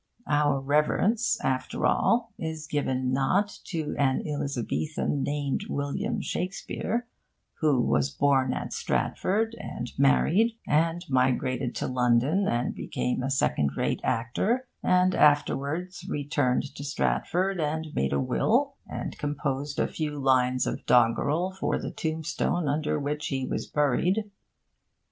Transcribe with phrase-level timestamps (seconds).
[0.25, 7.05] Our reverence, after all, is given not to an Elizabethan named William Shakespeare,
[7.59, 13.77] who was born at Stratford, and married, and migrated to London, and became a second
[13.77, 20.17] rate actor, and afterwards returned to Stratford, and made a will, and composed a few
[20.17, 24.31] lines of doggerel for the tombstone under which he was buried.